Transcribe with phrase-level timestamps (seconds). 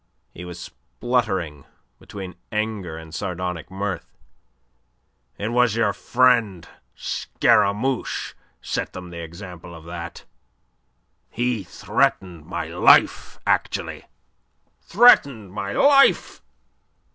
[0.33, 1.63] He was spluttering
[1.99, 4.17] between anger and sardonic mirth.
[5.37, 8.33] "It was your friend Scaramouche
[8.63, 10.25] set them the example of that.
[11.29, 14.05] He threatened my life actually.
[14.81, 16.41] Threatened my life!